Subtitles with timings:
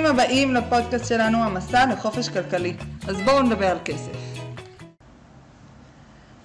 [0.00, 2.76] ברוכים הבאים לפודקאסט שלנו, המסע לחופש כלכלי.
[3.08, 4.12] אז בואו נדבר על כסף.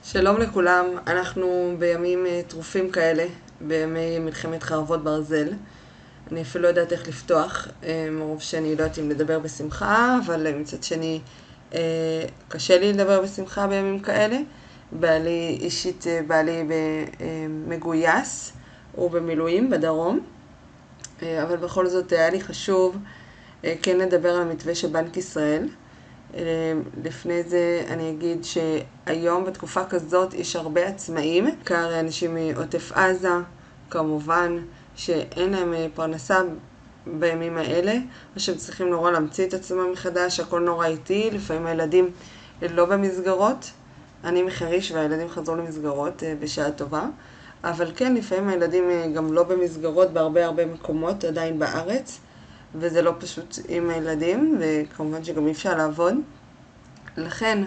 [0.04, 3.26] שלום לכולם, אנחנו בימים אה, טרופים כאלה,
[3.62, 5.48] בימי מלחמת חרבות ברזל.
[6.32, 10.48] אני אפילו לא יודעת איך לפתוח, אה, מרוב שאני לא יודעת אם לדבר בשמחה, אבל
[10.48, 11.22] אה, מצד שני
[12.50, 14.38] קשה לי לדבר בשמחה בימים כאלה.
[14.92, 16.64] בעלי, אישית בעלי
[17.50, 18.54] מגויס,
[18.92, 20.20] הוא במילואים בדרום.
[21.22, 22.98] אבל בכל זאת היה לי חשוב
[23.82, 25.70] כן לדבר על המתווה של בנק ישראל.
[26.36, 26.42] אה,
[27.04, 33.30] לפני זה אני אגיד שהיום בתקופה כזאת יש הרבה עצמאים, בעיקר אנשים מעוטף עזה,
[33.90, 34.58] כמובן
[34.96, 36.42] שאין להם פרנסה
[37.08, 37.94] בימים האלה,
[38.36, 42.10] או שהם צריכים נורא להמציא את עצמם מחדש, הכל נורא איטי, לפעמים הילדים
[42.62, 43.72] לא במסגרות.
[44.24, 47.08] אני מחריש והילדים חזרו למסגרות בשעה טובה.
[47.64, 52.20] אבל כן, לפעמים הילדים אה, גם לא במסגרות בהרבה הרבה מקומות עדיין בארץ,
[52.80, 56.14] וזה לא פשוט עם הילדים, וכמובן שגם אי אפשר לעבוד.
[57.18, 57.64] לכן,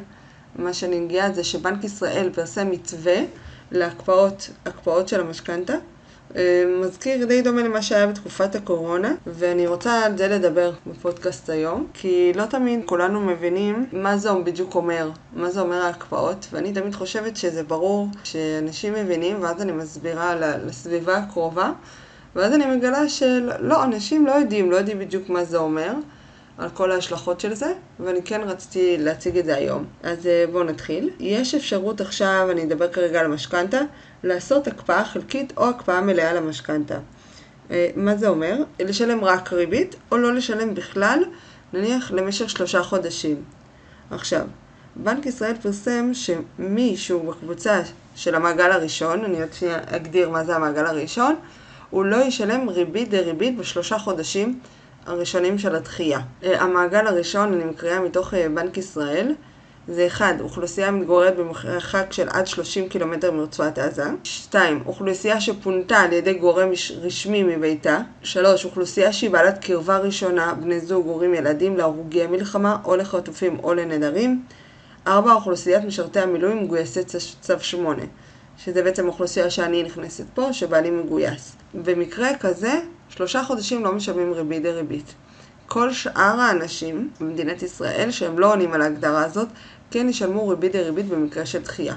[0.56, 3.16] מה שאני מגיעה זה שבנק ישראל פרסם מתווה
[3.72, 5.74] להקפאות, הקפאות של המשכנתה.
[6.36, 11.86] אה, מזכיר די דומה למה שהיה בתקופת הקורונה, ואני רוצה על זה לדבר בפודקאסט היום,
[11.94, 16.94] כי לא תמיד כולנו מבינים מה זה בדיוק אומר, מה זה אומר ההקפאות, ואני תמיד
[16.94, 20.34] חושבת שזה ברור שאנשים מבינים, ואז אני מסבירה
[20.66, 21.72] לסביבה הקרובה,
[22.36, 25.92] ואז אני מגלה שלא, אנשים לא יודעים, לא יודעים בדיוק מה זה אומר.
[26.58, 29.84] על כל ההשלכות של זה, ואני כן רציתי להציג את זה היום.
[30.02, 31.10] אז אה, בואו נתחיל.
[31.20, 33.80] יש אפשרות עכשיו, אני אדבר כרגע על המשכנתה,
[34.22, 36.98] לעשות הקפאה חלקית או הקפאה מלאה למשכנתה.
[37.70, 38.62] אה, מה זה אומר?
[38.80, 41.24] לשלם רק ריבית או לא לשלם בכלל,
[41.72, 43.42] נניח למשך שלושה חודשים.
[44.10, 44.46] עכשיו,
[44.96, 47.82] בנק ישראל פרסם שמי שהוא בקבוצה
[48.14, 51.34] של המעגל הראשון, אני עוד שנייה אגדיר מה זה המעגל הראשון,
[51.90, 54.60] הוא לא ישלם ריבית דריבית בשלושה חודשים
[55.06, 56.20] הראשונים של התחייה.
[56.42, 59.34] אה, המעגל הראשון, אני מקריאה מתוך אה, בנק ישראל,
[59.88, 60.40] זה 1.
[60.40, 64.04] אוכלוסייה מתגוררת במרחק של עד 30 קילומטר מרצועת עזה.
[64.24, 64.82] 2.
[64.86, 66.68] אוכלוסייה שפונתה על ידי גורם
[67.00, 68.00] רשמי מביתה.
[68.22, 68.64] 3.
[68.64, 74.42] אוכלוסייה שהיא בעלת קרבה ראשונה, בני זוג, הורים, ילדים, להרוגי מלחמה או לחטופים או לנדרים.
[75.06, 75.32] 4.
[75.32, 77.04] אוכלוסיית משרתי המילואים מגויסי
[77.40, 78.02] צו 8.
[78.58, 81.56] שזה בעצם אוכלוסייה שאני נכנסת פה, שבעלי מגויס.
[81.74, 85.14] במקרה כזה, שלושה חודשים לא משלמים ריבית דריבית.
[85.66, 89.48] כל שאר האנשים במדינת ישראל, שהם לא עונים על ההגדרה הזאת,
[89.90, 91.96] כן ישלמו ריבית דריבית במקרה של דחייה.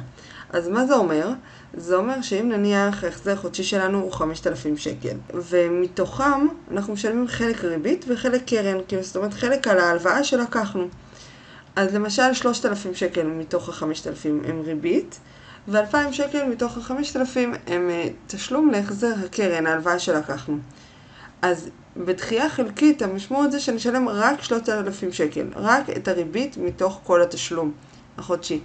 [0.49, 1.29] אז מה זה אומר?
[1.77, 8.05] זה אומר שאם נניח ההחזר החודשי שלנו הוא 5,000 שקל, ומתוכם אנחנו משלמים חלק ריבית
[8.07, 10.87] וחלק קרן, כאילו זאת אומרת חלק על ההלוואה שלקחנו.
[11.75, 15.19] אז למשל 3,000 שקל מתוך ה-5,000 הם ריבית,
[15.67, 20.57] ו-2,000 שקל מתוך ה-5,000 הם אה, תשלום להחזר הקרן, ההלוואה שלקחנו.
[21.41, 27.71] אז בדחייה חלקית המשמעות זה שנשלם רק 3,000 שקל, רק את הריבית מתוך כל התשלום
[28.17, 28.59] החודשי.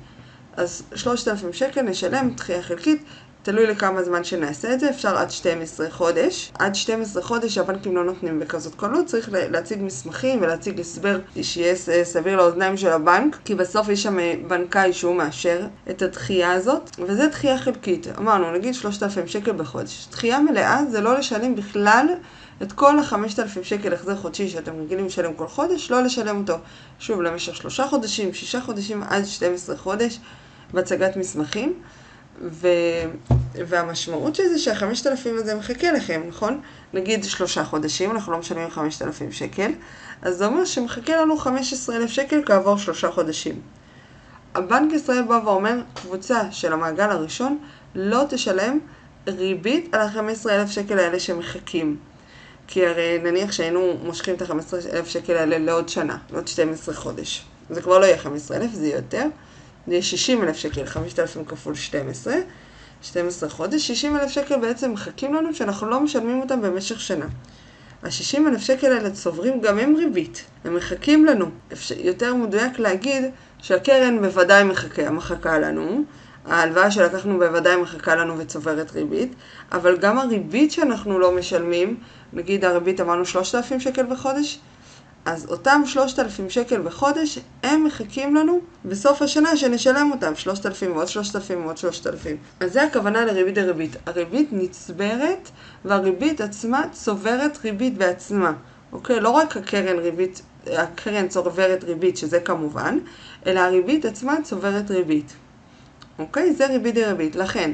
[0.57, 3.03] אז 3,000 שקל נשלם דחייה חלקית,
[3.47, 6.53] תלוי לכמה זמן שנעשה את זה, אפשר עד 12 חודש.
[6.59, 11.75] עד 12 חודש הבנקים לא נותנים בכזאת קלות, צריך להציג מסמכים ולהציג הסבר שיהיה
[12.05, 14.17] סביר לאוזניים של הבנק, כי בסוף יש שם
[14.49, 18.07] בנקאי שהוא מאשר את הדחייה הזאת, וזה דחייה חלקית.
[18.19, 20.09] אמרנו, נגיד 3,000 שקל בחודש.
[20.11, 22.07] דחייה מלאה זה לא לשלם בכלל
[22.63, 26.57] את כל ה-5,000 שקל החזר חודשי שאתם רגילים לשלם כל חודש, לא לשלם אותו
[26.99, 30.19] שוב למשך שלושה חודשים, שישה חודשים עד 12 חודש
[30.73, 31.75] בהצגת מסמכים.
[32.43, 32.69] ו...
[33.55, 36.61] והמשמעות של זה שה-5,000 הזה מחכה לכם, נכון?
[36.93, 39.71] נגיד שלושה חודשים, אנחנו לא משלמים 5,000 שקל,
[40.23, 43.61] אז זה אומר שמחכה לנו 15,000 שקל כעבור שלושה חודשים.
[44.55, 47.59] הבנק ישראל בא ואומר, קבוצה של המעגל הראשון
[47.95, 48.79] לא תשלם
[49.27, 51.97] ריבית על ה-15,000 שקל האלה שמחכים.
[52.67, 57.45] כי הרי נניח שהיינו מושכים את ה-15,000 שקל האלה לעוד שנה, לעוד 12 חודש.
[57.71, 59.27] זה כבר לא יהיה 15,000, זה יהיה יותר.
[59.87, 62.35] זה יהיה 60,000 שקל, 5,000 כפול 12,
[63.03, 63.87] 12 חודש.
[63.87, 67.27] 60,000 שקל בעצם מחכים לנו שאנחנו לא משלמים אותם במשך שנה.
[68.03, 71.47] ה-60,000 שקל האלה צוברים גם הם ריבית, הם מחכים לנו.
[71.97, 73.25] יותר מדויק להגיד
[73.59, 76.05] שהקרן בוודאי מחכה, מחכה לנו,
[76.47, 79.35] ההלוואה שלקחנו בוודאי מחכה לנו וצוברת ריבית,
[79.73, 81.97] אבל גם הריבית שאנחנו לא משלמים,
[82.33, 84.59] נגיד הריבית אמרנו 3,000 שקל בחודש,
[85.27, 91.65] אז אותם 3,000 שקל בחודש, הם מחכים לנו בסוף השנה שנשלם אותם, 3,000 ועוד 3,000
[91.65, 92.37] ועוד 3,000.
[92.61, 93.97] אז זה הכוונה לריבית דריבית.
[94.07, 95.51] הריבית נצברת
[95.85, 98.53] והריבית עצמה צוברת ריבית בעצמה.
[98.93, 99.21] אוקיי?
[99.21, 102.99] לא רק הקרן ריבית, הקרן צוברת ריבית, שזה כמובן,
[103.47, 105.33] אלא הריבית עצמה צוברת ריבית.
[106.19, 106.53] אוקיי?
[106.53, 107.37] זה ריבית דריבית.
[107.37, 107.73] לכן,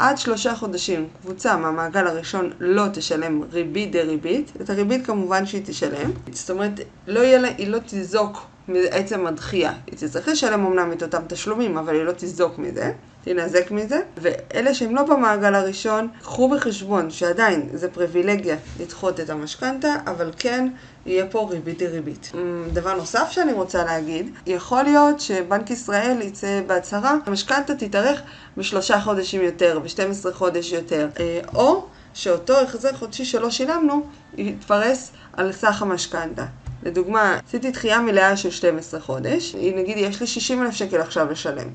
[0.00, 6.10] עד שלושה חודשים קבוצה מהמעגל הראשון לא תשלם ריבית דריבית, את הריבית כמובן שהיא תשלם,
[6.32, 9.72] זאת אומרת, לא יהיה לה, היא לא תזוק מעצם הדחייה.
[9.86, 12.92] היא תצטרך לשלם אמנם את אותם תשלומים, אבל היא לא תזוק מזה,
[13.24, 14.00] תנזק מזה.
[14.16, 20.68] ואלה שהם לא במעגל הראשון, קחו בחשבון שעדיין זה פריבילגיה לדחות את המשכנתה, אבל כן
[21.06, 22.32] יהיה פה ריבית דריבית.
[22.34, 28.20] אמ, דבר נוסף שאני רוצה להגיד, יכול להיות שבנק ישראל יצא בהצהרה, המשכנתה תתארך
[28.56, 34.06] בשלושה חודשים יותר, ב-12 חודש יותר, אה, או שאותו החזר חודשי שלא שילמנו
[34.36, 36.44] יתפרס על סך המשכנתה.
[36.82, 41.68] לדוגמה, עשיתי דחייה מלאה של 12 חודש, נגיד יש לי 60 אלף שקל עכשיו לשלם.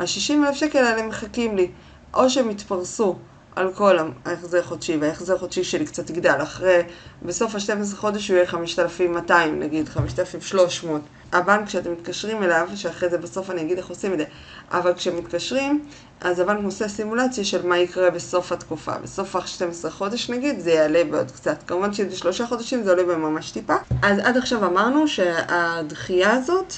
[0.00, 1.70] ה-60 אלף שקל האלה מחכים לי,
[2.14, 3.16] או שהם יתפרסו
[3.56, 6.82] על כל ההחזר חודשי, וההחזר חודשי שלי קצת יגדל, אחרי,
[7.22, 11.00] בסוף ה-12 חודש הוא יהיה 5,200 נגיד, 5,300.
[11.32, 14.24] הבנק כשאתם מתקשרים אליו, שאחרי זה בסוף אני אגיד איך עושים את זה,
[14.70, 15.84] אבל כשמתקשרים,
[16.20, 18.98] אז הבנק עושה סימולציה של מה יקרה בסוף התקופה.
[19.02, 21.62] בסוף ה-12 חודש נגיד, זה יעלה בעוד קצת.
[21.66, 23.76] כמובן שזה שלושה חודשים, זה עולה בממש טיפה.
[24.02, 26.74] אז עד עכשיו אמרנו שהדחייה הזאת,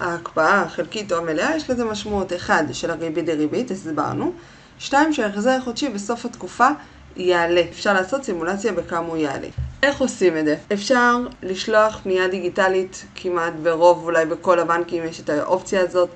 [0.00, 4.32] ההקפאה החלקית או המלאה, יש לזה משמעות אחד של הריבית דריבית, הסברנו.
[4.78, 6.68] שתיים, שההחזר החודשי בסוף התקופה
[7.16, 7.62] יעלה.
[7.70, 9.48] אפשר לעשות סימולציה בכמה הוא יעלה.
[9.82, 10.56] איך עושים את זה?
[10.72, 16.08] אפשר לשלוח פנייה דיגיטלית כמעט ברוב, אולי בכל הבנקים יש את האופציה הזאת.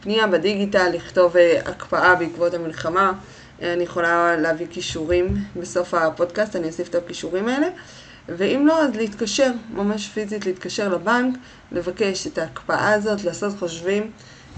[0.00, 3.12] פנייה בדיגיטל, לכתוב אה, הקפאה בעקבות המלחמה.
[3.62, 7.66] אני יכולה להביא כישורים בסוף הפודקאסט, אני אוסיף את הכישורים האלה.
[8.28, 11.38] ואם לא, אז להתקשר, ממש פיזית להתקשר לבנק,
[11.72, 14.10] לבקש את ההקפאה הזאת, לעשות חושבים.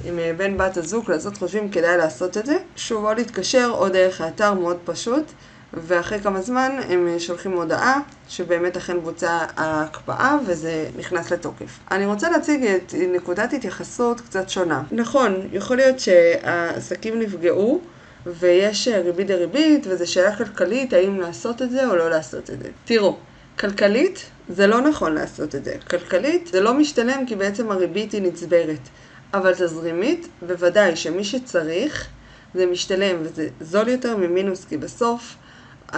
[0.04, 2.56] עם אה, בן בת הזוג, לעשות חושבים כדאי לעשות את זה.
[2.76, 5.24] שוב, או להתקשר או דרך האתר, מאוד פשוט.
[5.72, 11.78] ואחרי כמה זמן הם אה, שולחים הודעה שבאמת אכן בוצעה ההקפאה וזה נכנס לתוקף.
[11.90, 14.82] אני רוצה להציג את נקודת התייחסות קצת שונה.
[14.90, 17.80] נכון, יכול להיות שהעסקים נפגעו
[18.26, 22.58] ויש אה, ריבית דריבית וזו שאלה כלכלית האם לעשות את זה או לא לעשות את
[22.62, 22.68] זה.
[22.84, 23.16] תראו,
[23.58, 25.76] כלכלית זה לא נכון לעשות את זה.
[25.90, 28.88] כלכלית זה לא משתלם כי בעצם הריבית היא נצברת.
[29.34, 32.08] אבל תזרימית, בוודאי שמי שצריך,
[32.54, 35.36] זה משתלם וזה זול יותר ממינוס, כי בסוף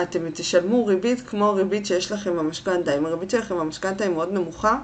[0.02, 2.99] אתם תשלמו ריבית כמו ריבית שיש לכם במשכנתה.
[2.99, 4.78] אם הריבית שלכם במשכנתה היא מאוד נמוכה,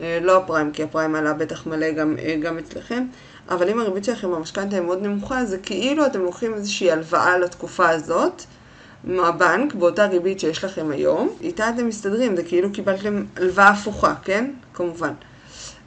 [0.00, 3.06] אה, לא הפריים, כי הפריים עלה בטח מלא גם, אה, גם אצלכם,
[3.48, 7.88] אבל אם הריבית שלכם במשכנתה היא מאוד נמוכה, זה כאילו אתם לוקחים איזושהי הלוואה לתקופה
[7.88, 8.42] הזאת,
[9.04, 14.50] מהבנק, באותה ריבית שיש לכם היום, איתה אתם מסתדרים, זה כאילו קיבלתם הלוואה הפוכה, כן?
[14.74, 15.12] כמובן.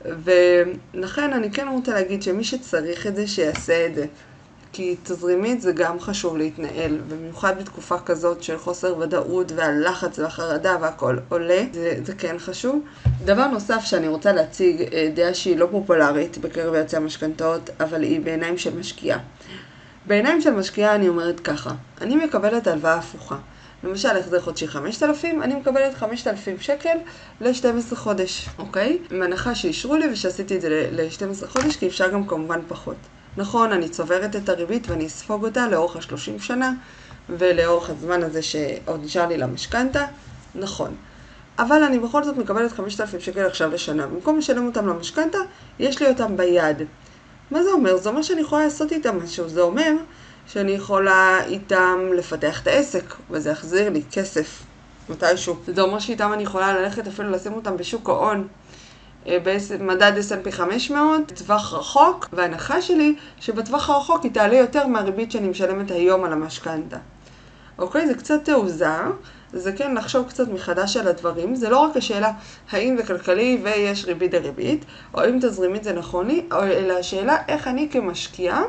[0.06, 4.06] ולכן אני כן רוצה להגיד שמי שצריך את זה, שיעשה את זה.
[4.74, 11.18] כי תזרימית זה גם חשוב להתנהל, במיוחד בתקופה כזאת של חוסר ודאות והלחץ והחרדה והכל
[11.30, 12.82] עולה, זה, זה כן חשוב.
[13.26, 18.22] דבר נוסף שאני רוצה להציג, אה, דעה שהיא לא פופולרית בקרב יועצי המשכנתאות, אבל היא
[18.22, 19.20] בעיניים של משקיעה.
[20.08, 21.72] בעיניים של משקיעה אני אומרת ככה,
[22.02, 23.38] אני מקבלת הלוואה הפוכה.
[23.84, 26.98] למשל, החזר חודשי 5,000, אני מקבלת 5,000 שקל
[27.42, 28.98] ל-12 חודש, אוקיי?
[29.12, 32.96] מהנחה שאישרו לי ושעשיתי את זה ל-12 חודש, כי אפשר גם כמובן פחות.
[33.38, 36.74] נכון, אני צוברת את הריבית ואני אספוג אותה לאורך ה-30 שנה,
[37.30, 40.06] ולאורך הזמן הזה שעוד נשאר לי למשכנתה,
[40.56, 40.96] נכון.
[41.60, 44.08] אבל אני בכל זאת מקבלת 5,000 שקל עכשיו לשנה.
[44.08, 45.38] במקום לשלם אותם למשכנתה,
[45.80, 46.78] יש לי אותם ביד.
[47.54, 47.98] מה זה אומר?
[47.98, 49.50] זה אומר שאני יכולה לעשות איתם משהו.
[49.50, 49.92] זה אומר
[50.48, 54.64] שאני יכולה איתם לפתח את העסק, וזה יחזיר לי כסף
[55.10, 55.56] מתישהו.
[55.68, 58.48] זה אומר שאיתם אני יכולה ללכת אפילו לשים אותם בשוק ההון.
[59.28, 65.92] במדד S&P 500, טווח רחוק, וההנחה שלי שבטווח הרחוק היא תעלה יותר מהריבית שאני משלמת
[65.92, 66.98] היום על המשכנתה.
[67.78, 68.08] אוקיי?
[68.08, 68.88] זה קצת תעוזה,
[69.54, 72.32] זה כן לחשוב קצת מחדש על הדברים, זה לא רק השאלה
[72.72, 77.68] האם זה כלכלי ויש ריבית דריבית, או אם תזרימית זה נכון לי, אלא השאלה איך
[77.68, 78.64] אני כמשקיעה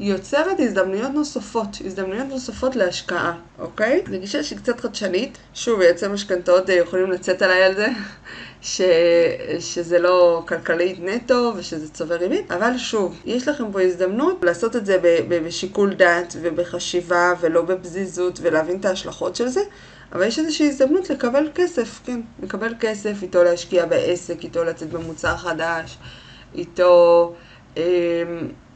[0.00, 4.02] יוצרת הזדמנויות נוספות, הזדמנויות נוספות להשקעה, אוקיי?
[4.10, 5.38] זו גישה שהיא קצת חדשנית.
[5.54, 7.88] שוב, יועצי משכנתאות אה, יכולים לצאת עליי על זה,
[8.62, 8.80] ש...
[9.58, 14.86] שזה לא כלכלית נטו ושזה צובר ריבית, אבל שוב, יש לכם פה הזדמנות לעשות את
[14.86, 19.60] זה בשיקול דעת ובחשיבה ולא בפזיזות ולהבין את ההשלכות של זה.
[20.12, 25.36] אבל יש איזושהי הזדמנות לקבל כסף, כן, לקבל כסף, איתו להשקיע בעסק, איתו לצאת במוצר
[25.36, 25.98] חדש,
[26.54, 27.34] איתו...
[27.76, 27.82] אה,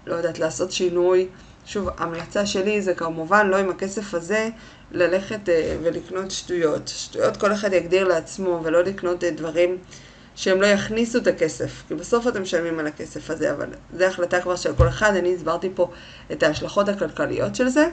[0.07, 1.29] לא יודעת, לעשות שינוי.
[1.67, 4.49] שוב, המלצה שלי זה כמובן לא עם הכסף הזה
[4.93, 6.89] ללכת אה, ולקנות שטויות.
[6.89, 9.79] שטויות כל אחד יגדיר לעצמו, ולא לקנות אה, דברים
[10.35, 11.83] שהם לא יכניסו את הכסף.
[11.89, 13.67] כי בסוף אתם משלמים על הכסף הזה, אבל
[13.99, 15.17] זו החלטה כבר של כל אחד.
[15.17, 15.91] אני הסברתי פה
[16.33, 17.89] את ההשלכות הכלכליות של זה,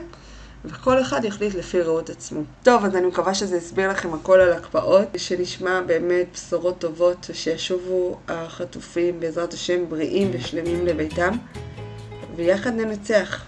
[0.64, 2.40] וכל אחד יחליט לפי ראות עצמו.
[2.62, 8.18] טוב, אז אני מקווה שזה הסביר לכם הכל על הקפאות, שנשמע באמת בשורות טובות, שישובו
[8.28, 11.36] החטופים בעזרת השם בריאים ושלמים לביתם.
[12.36, 13.42] ויחד ננצח.